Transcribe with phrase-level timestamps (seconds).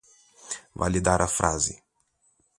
[0.83, 1.73] validar a frase